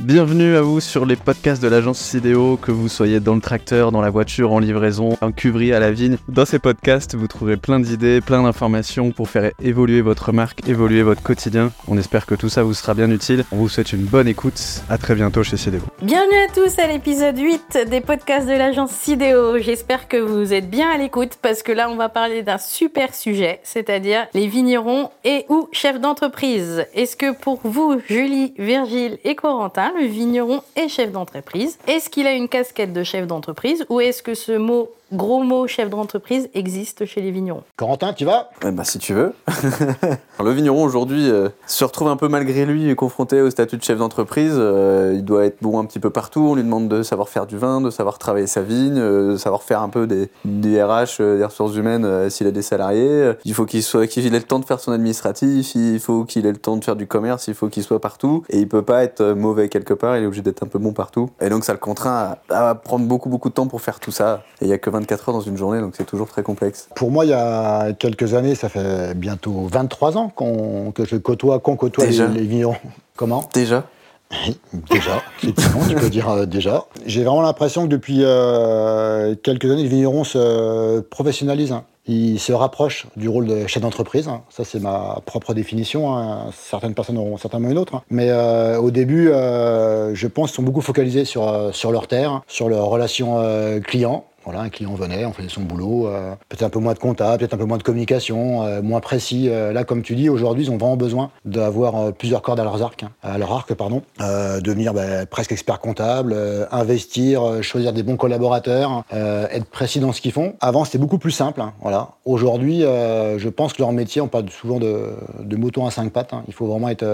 Bienvenue 0.00 0.56
à 0.56 0.62
vous 0.62 0.80
sur 0.80 1.04
les 1.04 1.16
podcasts 1.16 1.62
de 1.62 1.68
l'agence 1.68 1.98
Sidéo, 1.98 2.56
que 2.56 2.72
vous 2.72 2.88
soyez 2.88 3.20
dans 3.20 3.34
le 3.34 3.42
tracteur, 3.42 3.92
dans 3.92 4.00
la 4.00 4.08
voiture, 4.08 4.50
en 4.50 4.58
livraison, 4.58 5.18
en 5.20 5.32
cuverie 5.32 5.74
à 5.74 5.80
la 5.80 5.92
vigne. 5.92 6.16
Dans 6.28 6.46
ces 6.46 6.58
podcasts, 6.58 7.14
vous 7.14 7.26
trouverez 7.26 7.58
plein 7.58 7.78
d'idées, 7.78 8.22
plein 8.22 8.42
d'informations 8.42 9.12
pour 9.12 9.28
faire 9.28 9.52
évoluer 9.62 10.00
votre 10.00 10.32
marque, 10.32 10.66
évoluer 10.66 11.02
votre 11.02 11.22
quotidien. 11.22 11.72
On 11.88 11.98
espère 11.98 12.24
que 12.24 12.34
tout 12.34 12.48
ça 12.48 12.62
vous 12.62 12.72
sera 12.72 12.94
bien 12.94 13.10
utile. 13.10 13.44
On 13.52 13.56
vous 13.56 13.68
souhaite 13.68 13.92
une 13.92 14.04
bonne 14.04 14.26
écoute. 14.28 14.82
À 14.88 14.96
très 14.96 15.14
bientôt 15.14 15.42
chez 15.42 15.58
Sidéo. 15.58 15.82
Bienvenue 16.00 16.38
à 16.38 16.52
tous 16.54 16.78
à 16.78 16.86
l'épisode 16.86 17.38
8 17.38 17.86
des 17.90 18.00
podcasts 18.00 18.48
de 18.48 18.54
l'agence 18.54 18.92
Sidéo. 18.92 19.58
J'espère 19.58 20.08
que 20.08 20.16
vous 20.16 20.54
êtes 20.54 20.70
bien 20.70 20.88
à 20.88 20.96
l'écoute 20.96 21.36
parce 21.42 21.62
que 21.62 21.70
là, 21.70 21.90
on 21.90 21.96
va 21.96 22.08
parler 22.08 22.42
d'un 22.42 22.56
super 22.58 23.14
sujet, 23.14 23.60
c'est-à-dire 23.62 24.26
les 24.32 24.46
vignerons 24.46 25.10
et 25.24 25.44
ou 25.50 25.68
chefs 25.70 26.00
d'entreprise. 26.00 26.86
Est-ce 26.94 27.14
que 27.14 27.34
pour 27.34 27.60
vous, 27.62 28.00
Julie, 28.08 28.54
Virgile 28.56 29.18
et 29.24 29.34
Corentin, 29.34 29.81
le 29.90 30.04
vigneron 30.04 30.62
est 30.76 30.88
chef 30.88 31.10
d'entreprise. 31.10 31.78
Est-ce 31.86 32.10
qu'il 32.10 32.26
a 32.26 32.32
une 32.32 32.48
casquette 32.48 32.92
de 32.92 33.02
chef 33.02 33.26
d'entreprise 33.26 33.84
ou 33.88 34.00
est-ce 34.00 34.22
que 34.22 34.34
ce 34.34 34.52
mot 34.52 34.90
gros 35.12 35.42
mot 35.42 35.66
chef 35.66 35.90
d'entreprise 35.90 36.48
existe 36.54 37.04
chez 37.04 37.20
les 37.20 37.30
vignerons. 37.30 37.62
Corentin, 37.76 38.12
tu 38.12 38.24
vas 38.24 38.50
eh 38.64 38.70
ben, 38.70 38.84
Si 38.84 38.98
tu 38.98 39.14
veux. 39.14 39.34
le 40.42 40.50
vigneron 40.50 40.82
aujourd'hui 40.82 41.30
euh, 41.30 41.48
se 41.66 41.84
retrouve 41.84 42.08
un 42.08 42.16
peu 42.16 42.28
malgré 42.28 42.64
lui 42.66 42.94
confronté 42.96 43.40
au 43.40 43.50
statut 43.50 43.76
de 43.76 43.82
chef 43.82 43.98
d'entreprise. 43.98 44.54
Euh, 44.56 45.12
il 45.14 45.24
doit 45.24 45.44
être 45.44 45.58
bon 45.60 45.78
un 45.78 45.84
petit 45.84 46.00
peu 46.00 46.10
partout. 46.10 46.40
On 46.40 46.54
lui 46.54 46.64
demande 46.64 46.88
de 46.88 47.02
savoir 47.02 47.28
faire 47.28 47.46
du 47.46 47.58
vin, 47.58 47.80
de 47.80 47.90
savoir 47.90 48.18
travailler 48.18 48.46
sa 48.46 48.62
vigne, 48.62 48.98
euh, 48.98 49.32
de 49.32 49.36
savoir 49.36 49.62
faire 49.62 49.82
un 49.82 49.88
peu 49.88 50.06
des, 50.06 50.30
des 50.44 50.82
RH, 50.82 51.20
des 51.20 51.44
ressources 51.44 51.76
humaines 51.76 52.30
s'il 52.30 52.46
a 52.46 52.50
des 52.50 52.62
salariés. 52.62 53.32
Il 53.44 53.54
faut 53.54 53.66
qu'il 53.66 53.82
soit, 53.82 54.06
qu'il 54.06 54.26
ait 54.26 54.30
le 54.30 54.42
temps 54.42 54.58
de 54.58 54.64
faire 54.64 54.80
son 54.80 54.92
administratif. 54.92 55.74
Il 55.74 56.00
faut 56.00 56.24
qu'il 56.24 56.46
ait 56.46 56.52
le 56.52 56.58
temps 56.58 56.76
de 56.76 56.84
faire 56.84 56.96
du 56.96 57.06
commerce. 57.06 57.48
Il 57.48 57.54
faut 57.54 57.68
qu'il 57.68 57.82
soit 57.82 58.00
partout. 58.00 58.42
Et 58.48 58.58
il 58.58 58.68
peut 58.68 58.82
pas 58.82 59.04
être 59.04 59.22
mauvais 59.32 59.68
quelque 59.68 59.94
part. 59.94 60.16
Il 60.16 60.24
est 60.24 60.26
obligé 60.26 60.42
d'être 60.42 60.62
un 60.62 60.68
peu 60.68 60.78
bon 60.78 60.92
partout. 60.92 61.30
Et 61.40 61.48
donc 61.48 61.64
ça 61.64 61.72
le 61.72 61.78
contraint 61.78 62.36
à, 62.48 62.74
prendre 62.74 63.06
beaucoup 63.06 63.28
beaucoup 63.28 63.48
de 63.48 63.54
temps 63.54 63.66
pour 63.66 63.80
faire 63.80 64.00
tout 64.00 64.10
ça. 64.10 64.42
Et 64.60 64.64
il 64.66 64.68
y 64.68 64.72
a 64.72 64.78
que 64.78 64.90
20 64.90 65.01
24 65.02 65.28
heures 65.28 65.34
dans 65.34 65.40
une 65.40 65.56
journée, 65.56 65.80
donc 65.80 65.94
c'est 65.96 66.06
toujours 66.06 66.28
très 66.28 66.42
complexe. 66.42 66.88
Pour 66.94 67.10
moi, 67.10 67.24
il 67.24 67.30
y 67.30 67.34
a 67.34 67.92
quelques 67.92 68.34
années, 68.34 68.54
ça 68.54 68.68
fait 68.68 69.14
bientôt 69.14 69.68
23 69.70 70.16
ans 70.16 70.28
qu'on, 70.28 70.92
que 70.92 71.04
je 71.04 71.16
côtoie, 71.16 71.58
qu'on 71.60 71.76
côtoie 71.76 72.06
les, 72.06 72.26
les 72.28 72.42
vignerons. 72.42 72.76
Comment? 73.16 73.48
Déjà 73.52 73.84
déjà, 74.90 75.22
effectivement, 75.42 75.82
tu 75.88 75.94
peux 75.94 76.10
dire 76.10 76.28
euh, 76.28 76.46
déjà. 76.46 76.86
J'ai 77.06 77.24
vraiment 77.24 77.42
l'impression 77.42 77.84
que 77.84 77.88
depuis 77.88 78.20
euh, 78.22 79.34
quelques 79.42 79.66
années, 79.66 79.82
les 79.82 79.88
vignerons 79.88 80.24
se 80.24 81.00
professionnalisent. 81.00 81.72
Hein. 81.72 81.84
Ils 82.06 82.40
se 82.40 82.52
rapprochent 82.52 83.06
du 83.14 83.28
rôle 83.28 83.46
de 83.46 83.66
chef 83.66 83.82
d'entreprise. 83.82 84.26
Hein. 84.26 84.42
Ça, 84.50 84.64
c'est 84.64 84.80
ma 84.80 85.20
propre 85.24 85.54
définition. 85.54 86.16
Hein. 86.16 86.46
Certaines 86.52 86.94
personnes 86.94 87.18
auront 87.18 87.36
certainement 87.36 87.70
une 87.70 87.78
autre. 87.78 88.02
Mais 88.10 88.30
euh, 88.30 88.78
au 88.78 88.90
début, 88.90 89.26
je 89.28 90.26
pense 90.26 90.50
qu'ils 90.50 90.56
sont 90.56 90.62
beaucoup 90.62 90.80
focalisés 90.80 91.24
sur, 91.24 91.70
sur 91.72 91.92
leur 91.92 92.08
terre, 92.08 92.42
sur 92.48 92.68
leurs 92.68 92.86
relations 92.86 93.40
clients 93.84 94.24
voilà, 94.44 94.60
un 94.60 94.68
client 94.68 94.94
venait, 94.94 95.24
on 95.24 95.32
faisait 95.32 95.48
son 95.48 95.62
boulot, 95.62 96.06
euh, 96.06 96.34
peut-être 96.48 96.62
un 96.62 96.70
peu 96.70 96.78
moins 96.78 96.94
de 96.94 96.98
compta, 96.98 97.36
peut-être 97.38 97.54
un 97.54 97.58
peu 97.58 97.64
moins 97.64 97.78
de 97.78 97.82
communication, 97.82 98.62
euh, 98.64 98.82
moins 98.82 99.00
précis. 99.00 99.48
Euh, 99.48 99.72
là, 99.72 99.84
comme 99.84 100.02
tu 100.02 100.14
dis, 100.14 100.28
aujourd'hui, 100.28 100.64
ils 100.64 100.70
ont 100.70 100.76
vraiment 100.76 100.96
besoin 100.96 101.30
d'avoir 101.44 102.12
plusieurs 102.12 102.42
cordes 102.42 102.60
à 102.60 102.64
leurs 102.64 102.82
arcs, 102.82 103.04
hein, 103.04 103.10
à 103.22 103.38
leur 103.38 103.52
arc, 103.52 103.72
pardon, 103.74 104.02
devenir 104.18 104.94
bah, 104.94 105.26
presque 105.26 105.52
expert 105.52 105.80
comptable, 105.80 106.36
investir, 106.70 107.62
choisir 107.62 107.92
des 107.92 108.02
bons 108.02 108.16
collaborateurs, 108.16 109.04
être 109.10 109.66
précis 109.66 110.00
dans 110.00 110.12
ce 110.12 110.20
qu'ils 110.20 110.32
font. 110.32 110.54
Avant, 110.60 110.84
c'était 110.84 110.98
beaucoup 110.98 111.18
plus 111.18 111.30
simple. 111.30 111.60
Hein, 111.60 111.72
voilà. 111.80 112.10
Aujourd'hui, 112.24 112.80
je 112.80 113.48
pense 113.48 113.72
que 113.72 113.82
leur 113.82 113.92
métier, 113.92 114.20
on 114.20 114.28
parle 114.28 114.48
souvent 114.50 114.78
de, 114.78 115.10
de 115.40 115.56
mouton 115.56 115.86
à 115.86 115.90
cinq 115.90 116.12
pattes. 116.12 116.32
Hein. 116.32 116.42
Il 116.48 116.54
faut 116.54 116.66
vraiment 116.66 116.88
être 116.88 117.04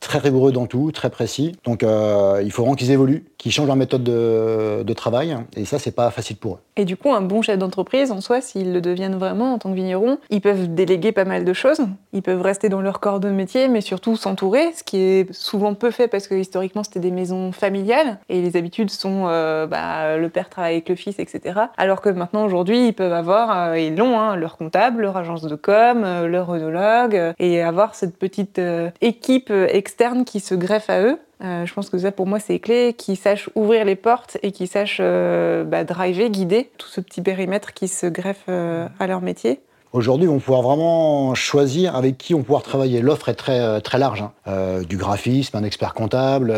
très 0.00 0.18
rigoureux 0.18 0.52
dans 0.52 0.66
tout, 0.66 0.90
très 0.92 1.10
précis. 1.10 1.56
Donc, 1.64 1.82
il 1.82 2.50
faut 2.50 2.62
vraiment 2.62 2.76
qu'ils 2.76 2.90
évoluent, 2.90 3.26
qu'ils 3.38 3.52
changent 3.52 3.66
leur 3.66 3.76
méthode 3.76 4.04
de, 4.04 4.82
de 4.82 4.92
travail. 4.92 5.36
Et 5.56 5.64
ça, 5.64 5.78
c'est 5.78 5.92
pas 5.94 6.10
facile 6.10 6.36
pour 6.36 6.54
eux. 6.54 6.60
Et 6.76 6.84
du 6.84 6.96
coup, 6.96 7.12
un 7.12 7.22
bon 7.22 7.40
chef 7.40 7.58
d'entreprise, 7.58 8.12
en 8.12 8.20
soi, 8.20 8.40
s'ils 8.40 8.72
le 8.72 8.80
deviennent 8.80 9.16
vraiment 9.16 9.54
en 9.54 9.58
tant 9.58 9.70
que 9.70 9.74
vigneron, 9.74 10.18
ils 10.28 10.42
peuvent 10.42 10.74
déléguer 10.74 11.12
pas 11.12 11.24
mal 11.24 11.44
de 11.44 11.52
choses. 11.52 11.80
Ils 12.12 12.22
peuvent 12.22 12.42
rester 12.42 12.68
dans 12.68 12.82
leur 12.82 13.00
corps 13.00 13.18
de 13.18 13.30
métier, 13.30 13.68
mais 13.68 13.80
surtout 13.80 14.16
s'entourer, 14.16 14.72
ce 14.74 14.84
qui 14.84 14.98
est 14.98 15.32
souvent 15.32 15.74
peu 15.74 15.90
fait 15.90 16.08
parce 16.08 16.28
que 16.28 16.34
historiquement, 16.34 16.82
c'était 16.82 17.00
des 17.00 17.10
maisons 17.10 17.52
familiales 17.52 18.18
et 18.28 18.42
les 18.42 18.56
habitudes 18.56 18.90
sont 18.90 19.24
euh, 19.26 19.66
bah, 19.66 20.18
le 20.18 20.28
père 20.28 20.50
travaille 20.50 20.74
avec 20.74 20.88
le 20.88 20.96
fils, 20.96 21.18
etc. 21.18 21.60
Alors 21.78 22.00
que 22.00 22.10
maintenant, 22.10 22.44
aujourd'hui, 22.44 22.88
ils 22.88 22.94
peuvent 22.94 23.12
avoir, 23.12 23.70
euh, 23.70 23.78
ils 23.78 23.96
l'ont, 23.96 24.18
hein, 24.18 24.36
leur 24.36 24.58
comptable, 24.58 25.02
leur 25.02 25.16
agence 25.16 25.42
de 25.42 25.56
com, 25.56 26.04
euh, 26.04 26.26
leur 26.26 26.50
œnologue, 26.50 27.34
et 27.38 27.62
avoir 27.62 27.94
cette 27.94 28.18
petite 28.18 28.60
équipe 29.00 29.50
externe 29.50 30.24
qui 30.24 30.40
se 30.40 30.54
greffe 30.54 30.90
à 30.90 31.00
eux 31.00 31.06
euh, 31.06 31.16
je 31.40 31.72
pense 31.74 31.90
que 31.90 31.98
ça, 31.98 32.12
pour 32.12 32.26
moi, 32.26 32.40
c'est 32.40 32.58
clé, 32.58 32.94
qu'ils 32.96 33.16
sachent 33.16 33.50
ouvrir 33.54 33.84
les 33.84 33.96
portes 33.96 34.38
et 34.42 34.52
qu'ils 34.52 34.68
sachent 34.68 35.00
euh, 35.00 35.64
bah, 35.64 35.84
driver, 35.84 36.30
guider 36.30 36.70
tout 36.78 36.88
ce 36.88 37.00
petit 37.00 37.20
périmètre 37.20 37.74
qui 37.74 37.88
se 37.88 38.06
greffe 38.06 38.44
euh, 38.48 38.88
à 38.98 39.06
leur 39.06 39.20
métier. 39.20 39.60
Aujourd'hui, 39.92 40.26
ils 40.26 40.30
vont 40.30 40.38
pouvoir 40.38 40.62
vraiment 40.62 41.34
choisir 41.34 41.96
avec 41.96 42.18
qui 42.18 42.34
on 42.34 42.38
va 42.38 42.44
pouvoir 42.44 42.62
travailler. 42.62 43.00
L'offre 43.00 43.28
est 43.28 43.34
très, 43.34 43.80
très 43.80 43.98
large. 43.98 44.24
Hein. 44.46 44.82
du 44.86 44.98
graphisme, 44.98 45.56
un 45.56 45.64
expert 45.64 45.94
comptable, 45.94 46.52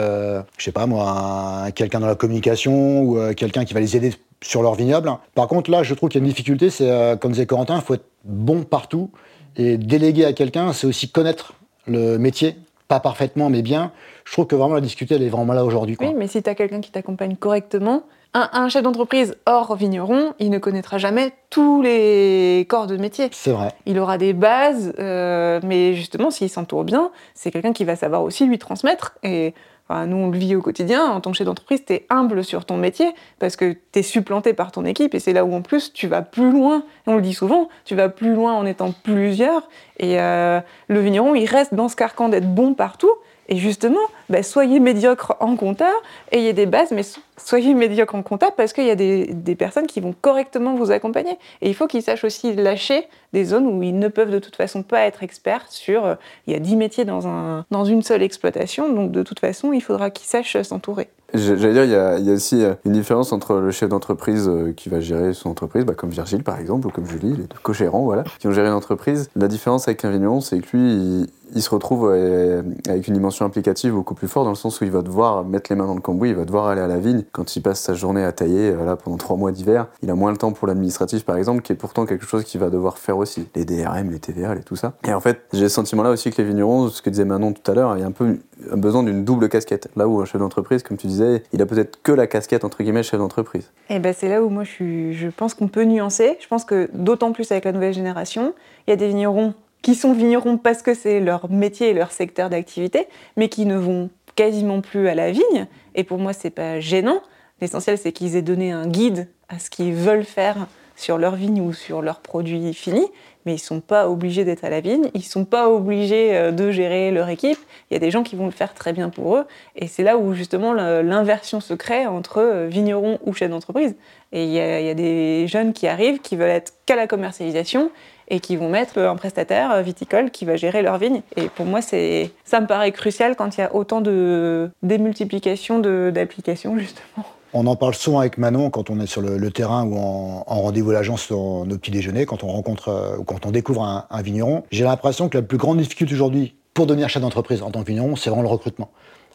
je 0.56 0.65
sais 0.65 0.72
pas 0.72 0.87
moi, 0.87 1.66
quelqu'un 1.75 2.00
dans 2.00 2.09
la 2.09 2.16
communication 2.16 3.03
ou 3.03 3.34
quelqu'un 3.37 3.65
qui 3.65 3.75
va 3.75 3.81
les 3.81 3.97
aider 3.97 4.12
sur 4.43 4.62
leur 4.62 4.75
vignoble. 4.75 5.12
Par 5.34 5.47
contre, 5.47 5.71
là, 5.71 5.84
je 5.84 5.95
trouve 5.95 6.09
qu'il 6.09 6.21
y 6.21 6.22
a 6.22 6.25
une 6.25 6.31
difficulté, 6.31 6.69
c'est 6.69 6.91
comme 7.21 7.31
disait 7.31 7.47
Corentin, 7.47 7.77
il 7.77 7.83
faut 7.83 7.95
être 7.95 8.09
bon 8.25 8.65
partout. 8.65 9.10
Et 9.56 9.77
déléguer 9.77 10.25
à 10.25 10.33
quelqu'un, 10.33 10.72
c'est 10.72 10.87
aussi 10.89 11.09
connaître 11.09 11.53
le 11.87 12.19
métier, 12.19 12.56
pas 12.88 13.00
parfaitement, 13.00 13.50
mais 13.50 13.62
bien. 13.62 13.93
Je 14.25 14.32
trouve 14.32 14.47
que 14.47 14.56
vraiment 14.56 14.75
la 14.75 14.81
discuter, 14.81 15.15
elle 15.15 15.22
est 15.22 15.28
vraiment 15.28 15.53
là 15.53 15.65
aujourd'hui. 15.65 15.97
Oui, 16.00 16.15
mais 16.16 16.26
si 16.26 16.43
tu 16.43 16.50
as 16.50 16.54
quelqu'un 16.54 16.81
qui 16.81 16.91
t'accompagne 16.91 17.37
correctement, 17.37 18.03
un, 18.34 18.69
chef 18.69 18.82
d'entreprise 18.82 19.37
hors 19.47 19.75
vigneron, 19.75 20.34
il 20.38 20.50
ne 20.50 20.59
connaîtra 20.59 20.98
jamais 20.98 21.32
tous 21.50 21.82
les 21.82 22.66
corps 22.69 22.87
de 22.87 22.97
métier. 22.97 23.28
C'est 23.32 23.50
vrai. 23.50 23.72
Il 23.87 23.98
aura 23.98 24.19
des 24.19 24.32
bases, 24.32 24.93
euh, 24.98 25.60
mais 25.65 25.94
justement, 25.94 26.31
s'il 26.31 26.50
s'entoure 26.50 26.84
bien, 26.84 27.10
c'est 27.34 27.50
quelqu'un 27.50 27.72
qui 27.72 27.84
va 27.84 27.97
savoir 27.97 28.22
aussi 28.22 28.47
lui 28.47 28.59
transmettre. 28.59 29.15
Et 29.22 29.54
nous, 29.91 30.16
on 30.16 30.31
le 30.31 30.38
vit 30.38 30.54
au 30.54 30.62
quotidien. 30.62 31.04
En 31.06 31.21
tant 31.21 31.31
que 31.31 31.37
chef 31.37 31.47
d'entreprise, 31.47 31.84
tu 31.84 31.94
es 31.94 32.06
humble 32.10 32.44
sur 32.44 32.65
ton 32.65 32.76
métier 32.76 33.10
parce 33.38 33.56
que 33.56 33.76
tu 33.93 33.99
es 34.00 34.03
supplanté 34.03 34.53
par 34.53 34.72
ton 34.72 34.84
équipe 34.84 35.15
et 35.15 35.19
c'est 35.19 35.32
là 35.32 35.44
où, 35.44 35.54
en 35.54 35.62
plus, 35.62 35.93
tu 35.93 36.06
vas 36.06 36.22
plus 36.22 36.50
loin. 36.50 36.82
on 37.06 37.16
le 37.16 37.22
dit 37.22 37.34
souvent, 37.34 37.69
tu 37.84 37.94
vas 37.94 38.09
plus 38.09 38.34
loin 38.34 38.53
en 38.54 38.66
étant 38.66 38.93
plusieurs. 38.93 39.69
Et 39.98 40.21
euh, 40.21 40.60
le 40.88 41.00
vigneron, 41.00 41.34
il 41.34 41.47
reste 41.47 41.75
dans 41.75 41.88
ce 41.88 41.97
carcan 41.97 42.28
d'être 42.28 42.53
bon 42.53 42.75
partout. 42.75 43.12
Et 43.48 43.56
justement, 43.56 44.00
bah, 44.28 44.43
soyez 44.43 44.78
médiocre 44.78 45.37
en 45.41 45.56
compta, 45.56 45.91
ayez 46.32 46.53
des 46.53 46.66
bases, 46.66 46.91
mais 46.91 47.03
soyez 47.38 47.75
médiocre 47.75 48.15
en 48.15 48.22
compta 48.22 48.50
parce 48.50 48.72
qu'il 48.72 48.84
y 48.84 48.91
a 48.91 48.94
des, 48.94 49.54
personnes 49.59 49.87
qui 49.87 50.00
vont 50.00 50.15
correctement 50.21 50.75
vous 50.75 50.91
accompagner. 50.91 51.37
Et 51.62 51.69
il 51.69 51.75
faut 51.75 51.87
qu'ils 51.87 52.03
sachent 52.03 52.25
aussi 52.25 52.54
lâcher 52.54 53.06
des 53.32 53.44
zones 53.44 53.66
où 53.66 53.82
ils 53.82 53.99
ne 53.99 54.09
peuvent 54.09 54.31
de 54.31 54.38
toute 54.38 54.56
façon 54.56 54.82
pas 54.82 55.00
être 55.00 55.22
experts 55.22 55.66
sur... 55.69 56.04
Euh, 56.04 56.15
il 56.47 56.53
y 56.53 56.56
a 56.56 56.60
10 56.60 56.77
métiers 56.77 57.04
dans, 57.04 57.27
un, 57.27 57.65
dans 57.71 57.84
une 57.84 58.03
seule 58.03 58.22
exploitation, 58.22 58.93
donc 58.93 59.10
de 59.10 59.22
toute 59.22 59.41
façon, 59.41 59.72
il 59.72 59.82
faudra 59.82 60.10
qu'ils 60.10 60.27
sachent 60.27 60.60
s'entourer. 60.62 61.09
J'allais 61.34 61.75
dire, 61.75 61.84
il 61.84 61.91
y, 61.91 61.94
a, 61.94 62.19
il 62.19 62.25
y, 62.25 62.31
a, 62.31 62.32
aussi 62.32 62.65
euh, 62.65 62.75
une 62.87 62.93
différence 62.93 63.32
entre 63.32 63.56
le 63.56 63.71
chef 63.71 63.91
d'entreprise 63.91 64.48
euh, 64.48 64.72
qui 64.72 64.88
va 64.88 65.00
gérer 65.00 65.34
son 65.34 65.50
entreprise, 65.50 65.84
bah, 65.84 65.93
comme 65.94 66.09
Virgile 66.09 66.43
par 66.43 66.59
exemple, 66.59 66.87
ou 66.87 66.91
comme 66.91 67.04
Julie, 67.04 67.37
les 67.37 67.44
deux 67.44 67.59
co-gérants, 67.62 68.04
voilà, 68.04 68.25
qui 68.38 68.47
ont 68.47 68.53
géré 68.53 68.69
une 68.69 68.75
entreprise. 68.75 69.28
La 69.37 69.47
différence 69.47 69.88
avec 69.88 70.04
un 70.06 70.10
vigneron, 70.10 70.41
c'est 70.41 70.59
que 70.60 70.75
lui, 70.75 70.91
il, 70.91 71.27
il 71.54 71.62
se 71.62 71.71
retrouve 71.71 72.10
avec 72.10 73.09
une 73.09 73.15
dimension 73.15 73.44
implicative 73.44 73.93
beaucoup 73.93 74.15
plus 74.15 74.28
forte, 74.28 74.44
dans 74.44 74.53
le 74.53 74.56
sens 74.56 74.81
où 74.81 74.84
il 74.84 74.91
va 74.91 75.03
devoir 75.03 75.44
mettre 75.44 75.71
les 75.71 75.77
mains 75.77 75.87
dans 75.87 75.94
le 75.94 76.00
cambouis, 76.00 76.31
il 76.31 76.34
va 76.34 76.44
devoir 76.44 76.66
aller 76.66 76.81
à 76.81 76.87
la 76.87 76.98
vigne. 76.98 77.25
Quand 77.33 77.56
il 77.56 77.62
passe 77.62 77.81
sa 77.81 77.94
journée 77.94 78.25
à 78.25 78.33
tailler 78.33 78.72
là, 78.72 78.97
pendant 78.97 79.16
trois 79.16 79.37
mois 79.37 79.53
d'hiver, 79.53 79.87
il 80.03 80.11
a 80.11 80.15
moins 80.15 80.31
le 80.31 80.37
temps 80.37 80.53
pour 80.53 80.66
l'administratif, 80.66 81.25
par 81.25 81.37
exemple, 81.37 81.62
qui 81.62 81.72
est 81.72 81.77
pourtant 81.77 82.06
quelque 82.06 82.27
chose 82.27 82.44
qu'il 82.44 82.61
va 82.61 82.71
devoir 82.71 82.99
faire 82.99 83.19
aussi. 83.19 83.49
Les 83.55 83.65
DRM, 83.65 84.11
les 84.11 84.19
TVA, 84.19 84.55
et 84.55 84.62
tout 84.62 84.77
ça. 84.77 84.94
Et 85.06 85.12
en 85.12 85.21
fait, 85.21 85.41
j'ai 85.53 85.69
ce 85.69 85.75
sentiment-là 85.75 86.11
aussi 86.11 86.31
que 86.31 86.41
les 86.41 86.49
vignerons, 86.49 86.89
ce 86.89 87.03
que 87.03 87.11
disait 87.11 87.25
Manon 87.25 87.53
tout 87.53 87.71
à 87.71 87.75
l'heure, 87.75 87.97
il 87.97 88.00
y 88.00 88.05
a 88.05 88.06
un 88.06 88.12
peu 88.12 88.39
besoin 88.72 89.03
d'une 89.03 89.25
double 89.25 89.49
casquette. 89.49 89.89
Là 89.97 90.09
où 90.09 90.21
un 90.21 90.25
chef 90.25 90.41
d'entreprise, 90.41 90.83
comme 90.83 90.97
tu 90.97 91.06
disais, 91.06 91.43
il 91.53 91.62
a 91.62 91.66
peut-être 91.66 92.03
que 92.03 92.13
la 92.13 92.27
casquette, 92.27 92.65
entre 92.65 92.83
guillemets, 92.83 93.03
chef 93.03 93.19
d'entreprise. 93.19 93.71
Et 93.89 93.97
eh 93.97 93.98
ben 93.98 94.15
c'est 94.16 94.28
là 94.28 94.42
où 94.42 94.48
moi 94.48 94.65
je, 94.65 95.13
je 95.13 95.28
pense 95.28 95.54
qu'on 95.54 95.69
peut 95.69 95.84
nuancer. 95.84 96.36
Je 96.41 96.48
pense 96.48 96.65
que 96.65 96.89
d'autant 96.92 97.33
plus 97.33 97.51
avec 97.53 97.65
la 97.65 97.72
nouvelle 97.72 97.95
génération, 97.95 98.54
il 98.86 98.91
y 98.91 98.92
a 98.92 98.97
des 98.97 99.09
vignerons 99.09 99.54
qui 99.83 99.95
sont 99.95 100.13
vignerons 100.13 100.59
parce 100.59 100.83
que 100.83 100.95
c'est 100.95 101.21
leur 101.21 101.51
métier 101.51 101.91
et 101.91 101.95
leur 101.95 102.13
secteur 102.13 102.51
d'activité, 102.51 103.07
mais 103.36 103.48
qui 103.48 103.65
ne 103.65 103.77
vont 103.77 104.10
quasiment 104.39 104.81
plus 104.81 105.09
à 105.09 105.17
la 105.17 105.33
vigne. 105.33 105.67
Et 105.97 106.05
pour 106.05 106.19
moi, 106.19 106.33
c'est 106.33 106.51
pas 106.51 106.79
gênant. 106.79 107.21
L'essentiel, 107.61 107.99
c'est 107.99 108.13
qu'ils 108.13 108.37
aient 108.37 108.43
donné 108.43 108.71
un 108.71 108.87
guide 108.87 109.27
à 109.49 109.59
ce 109.59 109.69
qu'ils 109.69 109.95
veulent 109.95 110.25
faire 110.25 110.69
sur 110.95 111.19
leur 111.19 111.35
vigne 111.35 111.61
ou 111.61 111.73
sur 111.73 112.03
leurs 112.03 112.21
produits 112.21 112.73
finis, 112.73 113.09
mais 113.47 113.55
ils 113.55 113.59
sont 113.59 113.81
pas 113.81 114.09
obligés 114.09 114.45
d'être 114.45 114.65
à 114.65 114.71
la 114.71 114.81
vigne, 114.81 115.11
ils 115.15 115.25
sont 115.25 115.45
pas 115.45 115.69
obligés 115.69 116.37
euh, 116.37 116.53
de 116.53 116.71
gérer 116.71 117.11
leur 117.11 117.29
équipe. 117.29 117.59
Il 117.91 117.95
y 117.95 117.97
a 117.97 118.01
des 118.01 118.13
gens 118.13 118.23
qui 118.23 118.37
vont 118.37 118.47
le 118.47 118.53
faire 118.53 118.75
très 118.75 118.93
bien 118.93 119.09
pour 119.09 119.37
eux, 119.37 119.45
et 119.75 119.89
c'est 119.89 120.05
là 120.05 120.19
où 120.19 120.35
justement 120.35 120.73
l'inversion 120.73 121.61
se 121.61 121.75
crée 121.75 122.07
entre 122.07 122.39
euh, 122.39 122.67
vignerons 122.69 123.19
ou 123.25 123.33
chefs 123.33 123.51
d'entreprise. 123.51 123.97
Et 124.33 124.45
il 124.45 124.51
y, 124.51 124.59
il 124.59 124.87
y, 124.87 124.91
a 124.91 124.95
des 124.95 125.47
jeunes 125.49 125.73
qui 125.73 125.89
arrivent 125.89 126.21
qui 126.21 126.37
veulent 126.37 126.51
être 126.51 126.75
qu'à 126.87 126.95
la 126.95 127.09
commercialisation 127.09 127.91
et 128.28 128.41
qui 128.41 128.57
vont 128.57 128.69
mettre 128.69 128.98
un 128.98 129.16
prestataire 129.16 129.83
viticole 129.83 130.30
qui 130.30 130.45
va 130.45 130.57
gérer 130.57 130.83
leur 130.83 130.98
vigne. 130.98 131.22
Et 131.36 131.48
pour 131.48 131.66
moi, 131.66 131.83
c'est 131.83 132.30
ça 132.45 132.60
me 132.60 132.66
paraît 132.66 132.92
crucial 132.92 133.36
quand 133.36 133.57
il 133.57 133.60
y 133.60 133.65
a 133.65 133.75
autant 133.75 134.01
de 134.01 134.71
démultiplication 134.83 135.78
d'applications 135.78 136.78
justement. 136.78 137.25
On 137.54 137.66
en 137.66 137.77
parle 137.77 137.95
souvent 137.95 138.19
avec 138.19 138.36
Manon 138.36 138.69
quand 138.69 138.91
on 138.91 139.01
est 139.01 139.07
sur 139.07 139.22
le, 139.22 139.51
terrain 139.51 139.84
ou 139.86 139.97
en, 139.97 140.42
rendez-vous 140.45 140.91
à 140.91 140.95
l'agence 140.95 141.22
sur 141.22 141.65
nos 141.65 141.78
petits 141.78 141.91
déjeuners, 141.91 142.27
quand 142.27 142.45
on 142.45 142.48
rencontre 142.48 142.89
euh, 142.89 143.16
ou 143.16 143.25
quand 143.25 143.47
on 143.47 143.51
découvre 143.51 143.83
un, 143.83 144.22
vigneron. 144.22 144.65
J'ai 144.71 144.84
l'impression 144.84 145.28
que 145.28 145.39
la 145.39 145.42
plus 145.42 145.57
grande 145.57 145.78
difficulté 145.78 146.13
aujourd'hui 146.15 146.54
pour 146.75 146.86
devenir 146.86 147.09
chef 147.09 147.22
d'entreprise 147.22 147.63
en 147.63 147.71
tant 147.71 147.83
que 147.83 147.86
vigneron, 147.86 148.16
c'est 148.16 148.28
vraiment 148.28 148.42
le 148.42 148.48
recrutement. 148.48 148.91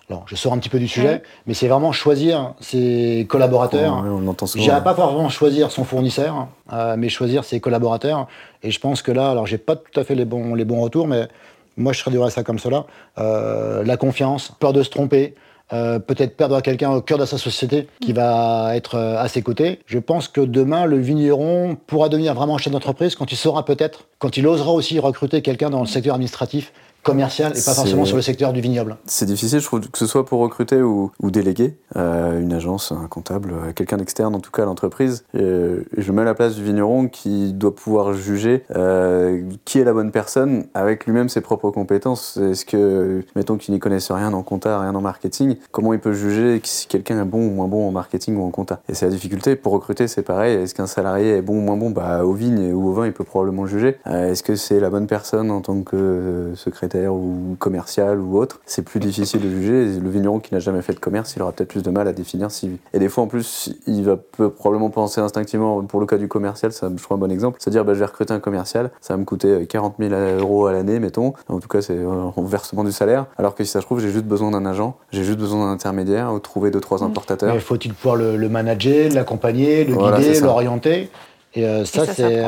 Alors, 0.10 0.26
je 0.28 0.36
sors 0.36 0.52
un 0.52 0.58
petit 0.58 0.70
peu 0.70 0.80
du 0.80 0.88
sujet, 0.88 1.24
mais 1.48 1.54
c'est 1.54 1.68
vraiment 1.68 1.92
choisir 1.92 2.54
ses 2.60 3.26
collaborateurs. 3.30 4.04
on 4.06 4.28
entend 4.28 4.46
Je 4.46 4.60
dirais 4.60 4.84
pas 4.84 4.94
vraiment 4.94 5.30
choisir 5.30 5.72
son 5.72 5.86
fournisseur, 5.86 6.48
euh, 6.74 6.96
mais 6.98 7.08
choisir 7.10 7.46
ses 7.46 7.60
collaborateurs. 7.62 8.28
Et 8.64 8.72
je 8.72 8.80
pense 8.80 9.02
que 9.02 9.12
là, 9.12 9.32
alors 9.32 9.48
j'ai 9.48 9.58
pas 9.58 9.76
tout 9.78 9.98
à 10.00 10.04
fait 10.04 10.16
les 10.16 10.26
bons, 10.26 10.56
les 10.56 10.66
bons 10.66 10.82
retours, 10.82 11.08
mais 11.08 11.30
moi 11.78 11.94
je 11.94 12.02
traduirais 12.02 12.32
ça 12.32 12.44
comme 12.44 12.60
cela. 12.60 12.86
Euh, 13.18 13.84
la 13.84 13.96
confiance, 13.96 14.52
peur 14.60 14.74
de 14.74 14.84
se 14.84 14.90
tromper, 14.90 15.36
euh, 15.72 15.98
peut-être 15.98 16.36
perdre 16.36 16.60
quelqu'un 16.62 16.92
au 16.92 17.02
cœur 17.02 17.18
de 17.18 17.26
sa 17.26 17.38
société 17.38 17.88
qui 18.02 18.14
va 18.14 18.76
être 18.76 18.96
euh, 18.96 19.18
à 19.18 19.28
ses 19.28 19.42
côtés. 19.42 19.80
Je 19.86 19.98
pense 19.98 20.28
que 20.28 20.42
demain, 20.42 20.86
le 20.86 20.98
vigneron 20.98 21.78
pourra 21.88 22.10
devenir 22.10 22.34
vraiment 22.34 22.58
chef 22.58 22.72
d'entreprise 22.72 23.16
quand 23.16 23.32
il 23.32 23.38
saura 23.38 23.64
peut-être, 23.66 24.06
quand 24.20 24.38
il 24.38 24.46
osera 24.46 24.72
aussi 24.72 25.00
recruter 25.00 25.42
quelqu'un 25.42 25.70
dans 25.70 25.80
le 25.80 25.88
secteur 25.88 26.16
administratif 26.16 26.74
commercial 27.04 27.52
et 27.52 27.62
pas 27.62 27.74
forcément 27.74 28.06
sur 28.06 28.16
le 28.16 28.22
secteur 28.22 28.54
du 28.54 28.62
vignoble. 28.62 28.98
C'est 29.06 29.26
difficile, 29.26 29.60
je 29.60 29.66
trouve, 29.66 29.82
que 29.82 29.98
ce 29.98 30.08
soit 30.08 30.26
pour 30.26 30.40
recruter 30.40 30.82
ou, 30.82 31.12
ou 31.22 31.32
déléguer 31.32 31.76
euh, 31.96 32.40
une 32.40 32.54
agence, 32.54 32.92
un 32.92 33.08
comptable, 33.08 33.52
euh, 33.52 33.72
quelqu'un 33.74 33.98
d'externe 33.98 34.34
en 34.36 34.40
tout 34.40 34.52
cas 34.52 34.64
à 34.64 34.66
l'entreprise. 34.66 35.26
Euh, 35.36 35.84
je 35.98 36.12
mets 36.12 36.22
à 36.22 36.26
la 36.26 36.34
place 36.34 36.56
du 36.56 36.64
vigneron 36.64 37.08
qui 37.08 37.54
doit 37.54 37.76
pouvoir 37.76 38.14
juger 38.14 38.64
euh, 38.76 39.42
qui 39.66 39.80
est 39.80 39.84
la 39.84 39.94
bonne 39.94 40.12
personne 40.12 40.66
avec 40.74 41.06
lui-même 41.06 41.30
ses 41.30 41.42
propres 41.42 41.72
compétences. 41.72 42.38
Est-ce 42.38 42.66
que, 42.66 43.24
mettons 43.36 43.58
qu'il 43.58 43.74
n'y 43.74 43.80
connaisse 43.80 44.10
rien 44.12 44.34
en 44.34 44.44
compta, 44.44 44.80
rien 44.80 44.96
en 44.96 45.02
marketing, 45.02 45.58
comment 45.72 45.94
il 45.94 46.00
peut 46.00 46.14
juger 46.14 46.62
si 46.64 46.88
quelqu'un 46.88 47.22
est 47.22 47.26
bon 47.26 47.48
ou 47.48 47.52
moins 47.52 47.68
bon 47.68 47.88
en 47.88 47.92
marketing 47.92 48.38
ou 48.38 48.44
en 48.44 48.50
compta? 48.50 48.82
Et 48.88 48.94
c'est 48.94 49.06
la 49.06 49.12
difficulté. 49.12 49.56
Pour 49.56 49.74
recruter, 49.74 50.08
c'est 50.08 50.24
pareil. 50.24 50.56
Est-ce 50.56 50.74
qu'un 50.74 50.88
salarié 50.88 51.38
est 51.38 51.42
bon 51.42 51.58
ou 51.58 51.62
moins 51.62 51.78
bon? 51.78 51.90
Bah, 51.90 52.26
Au 52.26 52.34
vigne 52.34 52.72
ou 52.72 52.88
au 52.88 52.94
vin, 52.94 53.06
il 53.06 53.14
peut 53.14 53.24
probablement 53.24 53.66
juger. 53.66 53.98
Est-ce 54.06 54.44
que 54.44 54.56
c'est 54.56 54.80
la 54.80 54.90
bonne 54.90 55.08
personne 55.08 55.52
en 55.52 55.62
tant 55.62 55.82
que 55.82 56.54
secrétaire 56.56 56.93
ou 56.96 57.56
commercial 57.60 58.20
ou 58.20 58.38
autre, 58.38 58.60
c'est 58.66 58.84
plus 58.84 59.00
difficile 59.00 59.42
de 59.42 59.50
juger. 59.50 60.00
Le 60.00 60.10
vigneron 60.10 60.40
qui 60.40 60.54
n'a 60.54 60.60
jamais 60.60 60.82
fait 60.82 60.94
de 60.94 61.00
commerce, 61.00 61.36
il 61.36 61.42
aura 61.42 61.52
peut-être 61.52 61.70
plus 61.70 61.84
de 61.84 61.92
mal 61.92 62.08
à 62.08 62.14
définir 62.14 62.52
si. 62.52 62.80
Et 62.94 63.00
des 63.00 63.10
fois, 63.10 63.24
en 63.24 63.28
plus, 63.28 63.74
il 63.88 64.04
va 64.04 64.18
peut 64.18 64.50
probablement 64.50 64.90
penser 64.90 65.22
instinctivement, 65.22 65.84
pour 65.84 66.00
le 66.00 66.06
cas 66.06 66.18
du 66.18 66.28
commercial, 66.28 66.72
ça, 66.72 66.90
je 66.96 67.04
crois 67.04 67.18
un 67.18 67.20
bon 67.20 67.32
exemple, 67.32 67.58
c'est-à-dire 67.60 67.86
bah, 67.86 67.94
je 67.94 68.00
vais 68.00 68.06
recruter 68.06 68.34
un 68.34 68.40
commercial, 68.40 68.92
ça 69.02 69.14
va 69.14 69.18
me 69.18 69.26
coûter 69.26 69.66
40 69.68 69.96
000 70.00 70.14
euros 70.40 70.68
à 70.68 70.74
l'année, 70.74 71.00
mettons. 71.00 71.34
En 71.50 71.60
tout 71.60 71.68
cas, 71.68 71.82
c'est 71.82 72.00
en 72.04 72.44
versement 72.44 72.84
du 72.84 72.92
salaire. 72.92 73.26
Alors 73.38 73.56
que 73.56 73.64
si 73.64 73.72
ça 73.72 73.82
se 73.82 73.86
trouve, 73.86 74.00
j'ai 74.00 74.12
juste 74.12 74.26
besoin 74.26 74.52
d'un 74.52 74.66
agent, 74.66 74.98
j'ai 75.12 75.24
juste 75.24 75.40
besoin 75.40 75.66
d'un 75.66 75.72
intermédiaire 75.72 76.34
ou 76.34 76.40
trouver 76.40 76.72
deux 76.72 76.82
trois 76.82 77.00
mmh. 77.00 77.04
importateurs. 77.04 77.60
faut-il 77.62 77.94
pouvoir 77.94 78.16
le, 78.16 78.50
manager, 78.50 79.12
l'accompagner, 79.12 79.86
le 79.86 79.96
guider, 79.96 80.40
l'orienter? 80.40 81.10
Et 81.56 81.66
euh, 81.66 81.86
ça, 81.86 82.06
c'est 82.06 82.44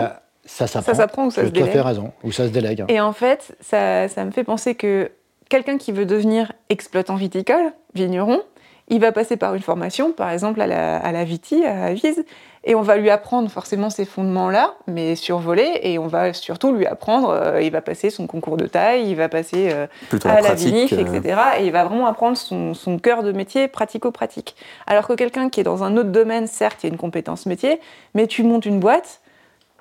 ça 0.46 0.68
s'apprend. 0.68 1.26
ou 1.26 1.32
ça 1.32 1.46
se 1.46 1.50
délègue. 1.50 1.64
Tu 1.64 1.70
as 1.70 1.74
fait 1.74 1.88
raison, 1.88 2.12
ou 2.24 2.32
ça 2.32 2.46
se 2.46 2.52
délègue. 2.52 2.86
Et 2.88 3.00
en 3.00 3.14
fait, 3.14 3.56
ça, 3.62 4.08
ça 4.08 4.26
me 4.26 4.32
fait 4.32 4.44
penser 4.44 4.76
que 4.76 5.12
quelqu'un 5.50 5.78
qui 5.78 5.92
veut 5.92 6.06
devenir 6.06 6.52
exploitant 6.70 7.16
viticole, 7.16 7.74
vigneron, 7.94 8.42
il 8.88 9.00
va 9.00 9.12
passer 9.12 9.36
par 9.36 9.56
une 9.56 9.62
formation, 9.62 10.12
par 10.12 10.30
exemple 10.30 10.62
à 10.62 10.68
la, 10.68 10.98
à 10.98 11.12
la 11.12 11.24
Viti, 11.24 11.66
à 11.66 11.86
Avise, 11.86 12.24
et 12.66 12.76
on 12.76 12.82
va 12.82 12.98
lui 12.98 13.10
apprendre 13.10 13.50
forcément 13.50 13.90
ces 13.90 14.06
fondements-là, 14.06 14.76
mais 14.88 15.16
survolés, 15.16 15.80
et 15.82 15.98
on 15.98 16.08
va 16.08 16.34
surtout 16.34 16.72
lui 16.72 16.86
apprendre, 16.86 17.30
euh, 17.30 17.62
il 17.62 17.72
va 17.72 17.82
passer 17.82 18.10
son 18.10 18.28
concours 18.28 18.58
de 18.58 18.66
taille, 18.66 19.10
il 19.10 19.16
va 19.16 19.30
passer 19.30 19.70
euh, 19.72 19.88
à 20.24 20.42
la 20.42 20.54
vinif, 20.54 20.94
euh. 20.94 21.00
etc. 21.00 21.42
Et 21.60 21.66
il 21.66 21.72
va 21.72 21.84
vraiment 21.86 22.08
apprendre 22.08 22.38
son, 22.38 22.74
son 22.74 23.00
cœur 23.00 23.24
de 23.24 23.32
métier 23.32 23.68
pratico-pratique. 23.68 24.56
Alors 24.86 25.08
que 25.08 25.14
quelqu'un 25.14 25.50
qui 25.50 25.60
est 25.60 25.64
dans 25.64 25.84
un 25.84 25.98
autre 25.98 26.10
domaine, 26.10 26.48
certes, 26.48 26.84
il 26.84 26.88
y 26.88 26.90
a 26.90 26.94
une 26.94 27.00
compétence 27.00 27.46
métier, 27.46 27.80
mais 28.14 28.28
tu 28.28 28.44
montes 28.44 28.66
une 28.66 28.80
boîte, 28.80 29.22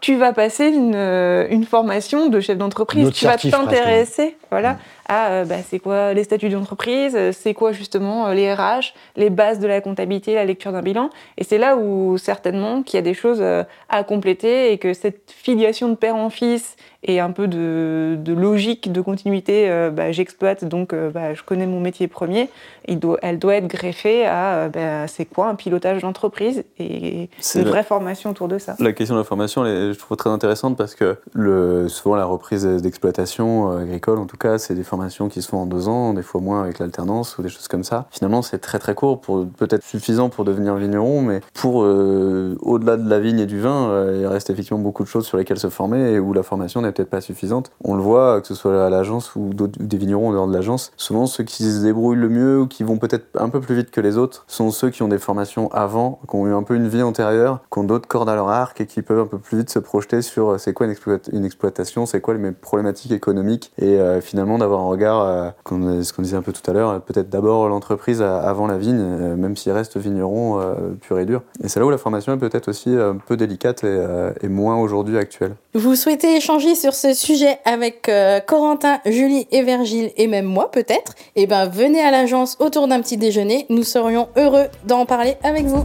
tu 0.05 0.17
vas 0.17 0.35
passer 0.35 0.67
une, 0.67 0.95
euh, 0.95 1.47
une 1.49 1.65
formation 1.65 2.29
de 2.29 2.39
chef 2.39 2.59
d'entreprise, 2.59 3.11
tu 3.13 3.25
vas 3.25 3.39
t'intéresser 3.39 4.37
voilà, 4.55 4.75
mm. 4.75 4.79
à 5.09 5.31
euh, 5.31 5.45
bah, 5.45 5.57
c'est 5.69 5.81
quoi 5.81 6.15
les 6.15 6.23
statuts 6.23 6.49
d'entreprise, 6.49 7.19
c'est 7.33 7.55
quoi 7.55 7.73
justement 7.73 8.29
euh, 8.29 8.35
les 8.35 8.53
RH, 8.53 8.95
les 9.17 9.29
bases 9.29 9.59
de 9.59 9.67
la 9.67 9.81
comptabilité, 9.81 10.35
la 10.35 10.45
lecture 10.45 10.71
d'un 10.71 10.83
bilan. 10.83 11.11
Et 11.39 11.45
c'est 11.45 11.59
là 11.59 11.77
où 11.77 12.17
certainement 12.19 12.85
qu'il 12.85 12.97
y 12.97 12.99
a 12.99 13.03
des 13.03 13.15
choses 13.15 13.43
à 13.89 14.05
compléter 14.05 14.73
et 14.73 14.79
que 14.79 14.95
cette 14.95 15.33
filiation 15.33 15.89
de 15.89 15.97
père 15.97 16.15
en 16.15 16.31
fils 16.31 16.77
et 17.05 17.21
un 17.21 17.31
peu 17.31 17.47
de, 17.47 18.33
logique, 18.33 18.91
de 18.91 19.01
continuité, 19.01 19.71
euh, 19.71 19.91
bah, 19.91 20.11
j'exploite, 20.11 20.65
donc 20.65 20.93
euh, 20.93 21.11
bah, 21.11 21.35
je 21.35 21.43
connais 21.43 21.67
mon 21.67 21.81
métier 21.81 22.09
premier, 22.09 22.49
il 22.89 22.99
doit, 22.99 23.19
elle 23.23 23.39
doit 23.39 23.57
être 23.57 23.67
greffée 23.67 24.25
à 24.25 24.55
euh, 24.55 24.69
bah, 24.69 25.07
c'est 25.07 25.27
quoi 25.27 25.49
un 25.49 25.55
pilotage 25.55 26.01
d'entreprise 26.01 26.65
et 26.79 27.29
une 27.55 27.63
vraie 27.63 27.83
formation 27.83 28.31
autour 28.31 28.49
de 28.49 28.59
ça. 28.59 28.75
La 28.79 28.93
question 28.93 29.15
de 29.15 29.21
la 29.21 29.25
formation, 29.25 29.65
je 29.65 29.99
trouve 29.99 30.17
très 30.17 30.31
intéressante 30.31 30.79
parce 30.79 30.95
que 30.95 31.19
le, 31.35 31.89
souvent 31.89 32.17
la 32.17 32.25
reprise 32.25 32.65
d'exploitation 32.65 33.71
agricole, 33.77 34.19
en 34.19 34.27
tout 34.27 34.39
cas, 34.39 34.44
c'est 34.59 34.75
des 34.75 34.85
formations 34.85 35.29
qui 35.29 35.43
se 35.43 35.49
font 35.49 35.59
en 35.59 35.67
deux 35.67 35.89
ans, 35.89 36.15
des 36.15 36.23
fois 36.23 36.41
moins 36.41 36.63
avec 36.63 36.79
l'alternance 36.79 37.39
ou 37.39 37.43
des 37.43 37.49
choses 37.49 37.69
comme 37.69 37.85
ça. 37.85 38.07
Finalement, 38.11 38.43
c'est 38.43 38.59
très 38.59 38.79
très 38.79 38.95
court, 38.95 39.21
pour 39.21 39.47
peut-être 39.47 39.83
suffisant 39.85 40.29
pour 40.29 40.45
devenir 40.45 40.75
vigneron, 40.77 41.23
mais 41.23 41.41
pour 41.53 41.77
au-delà 41.77 42.97
de 42.97 43.09
la 43.09 43.21
vigne 43.21 43.41
et 43.41 43.47
du 43.47 43.61
vin, 43.61 44.07
il 44.15 44.27
reste 44.27 44.51
effectivement 44.51 44.83
beaucoup 44.83 45.03
de 45.03 45.09
choses 45.09 45.27
sur 45.27 45.39
lesquelles 45.39 45.59
se 45.59 45.69
former 45.69 46.13
et 46.13 46.19
où 46.19 46.33
la 46.33 46.43
formation 46.43 46.83
n'est 46.83 46.93
peut-être 46.93 47.11
pas 47.11 47.21
suffisante. 47.21 47.71
On 47.83 47.95
le 47.95 48.03
voit, 48.03 48.41
que 48.41 48.47
ce 48.47 48.55
soit 48.55 48.87
à 48.87 48.91
l'agence 48.91 49.35
ou, 49.37 49.51
des 49.53 49.97
vignerons 49.97 50.29
en 50.29 50.33
dehors 50.33 50.49
de 50.49 50.53
l'agence, 50.53 50.93
souvent 50.97 51.27
ceux 51.27 51.45
qui 51.45 51.65
se 51.65 51.83
débrouillent 51.83 52.17
le 52.17 52.29
mieux 52.29 52.61
ou 52.61 52.67
qui 52.67 52.85
vont 52.85 52.99
peut-être 52.99 53.27
un 53.39 53.49
peu 53.49 53.61
plus 53.61 53.75
vite 53.75 53.91
que 53.91 54.01
les 54.01 54.17
autres 54.17 54.45
sont 54.47 54.71
ceux 54.71 54.91
qui 54.91 55.03
ont 55.03 55.09
des 55.09 55.19
formations 55.19 55.71
avant, 55.73 56.21
qui 56.29 56.37
ont 56.37 56.47
eu 56.47 56.55
un 56.55 56.63
peu 56.63 56.75
une 56.75 56.89
vie 56.89 57.03
antérieure, 57.03 57.61
qui 57.73 57.79
ont 57.79 57.85
d'autres 57.85 58.09
cordes 58.09 58.29
à 58.29 58.35
leur 58.35 58.49
arc 58.49 58.81
et 58.81 58.87
qui 58.87 59.03
peuvent 59.03 59.21
un 59.21 59.27
peu 59.27 59.39
plus 59.39 59.59
vite 59.59 59.71
se 59.71 59.79
projeter 59.79 60.23
sur 60.23 60.51
euh, 60.51 60.59
c'est 60.59 60.73
quoi 60.73 60.87
une, 60.87 61.45
exploitation, 61.45 62.07
c'est 62.07 62.21
quoi 62.21 62.35
les 62.35 62.53
problématiques 62.53 63.13
économiques 63.13 63.73
et 63.79 63.99
euh, 63.99 64.21
finalement 64.35 64.59
d'avoir 64.59 64.81
un 64.81 64.89
regard, 64.89 65.21
euh, 65.21 66.03
ce 66.03 66.13
qu'on 66.13 66.23
disait 66.23 66.37
un 66.37 66.43
peu 66.43 66.53
tout 66.53 66.69
à 66.69 66.75
l'heure, 66.75 67.01
peut-être 67.03 67.31
d'abord 67.31 67.69
l'entreprise 67.69 68.21
avant 68.21 68.67
la 68.67 68.79
vigne, 68.79 69.37
même 69.37 69.57
s'il 69.57 69.71
reste 69.71 69.97
vigneron 69.97 70.61
pur 71.01 71.21
et 71.21 71.25
dur. 71.25 71.43
Et 71.63 71.69
c'est 71.69 71.79
là 71.79 71.87
où 71.87 71.91
la 71.91 71.99
formation 71.99 72.33
est 72.33 72.39
peut-être 72.39 72.69
aussi 72.69 72.91
un 72.91 73.17
peu 73.17 73.37
délicate 73.37 73.85
et, 73.85 74.49
moins 74.49 74.77
aujourd'hui 74.77 75.19
actuelle. 75.19 75.55
Vous 75.75 75.95
souhaitez 75.95 76.37
échanger 76.37 76.75
sur 76.75 76.95
ce 76.95 77.15
sujet 77.15 77.59
avec 77.65 78.09
euh, 78.09 78.41
Corentin, 78.41 78.99
Julie 79.07 79.47
et 79.53 79.63
Virgile 79.63 80.11
et 80.17 80.27
même 80.27 80.47
moi 80.47 80.71
peut-être, 80.71 81.15
eh 81.37 81.47
ben 81.47 81.69
venez 81.69 82.01
à 82.01 82.11
l'agence 82.11 82.57
autour 82.61 82.89
d'un 82.89 83.01
petit 83.01 83.17
déjeuner, 83.17 83.67
nous 83.71 83.85
serions 83.85 84.29
heureux 84.37 84.67
d'en 84.87 85.07
parler 85.07 85.37
avec 85.43 85.67
vous. 85.67 85.85